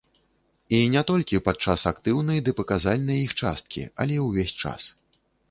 І 0.77 0.77
не 0.93 1.03
толькі 1.11 1.41
падчас 1.47 1.83
актыўнай 1.91 2.41
ды 2.49 2.55
паказальнай 2.61 3.21
іх 3.27 3.37
часткі, 3.43 3.85
але 4.05 4.15
ўвесь 4.27 4.55
час. 4.65 4.91